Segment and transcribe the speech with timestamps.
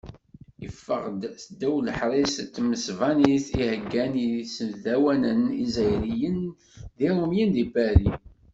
[0.63, 6.39] Yeffeɣ-d s ddaw leḥṛis n tmesbanit i heggan yisdawanen izzayriyen
[6.97, 8.09] d iṛumyen di Pari.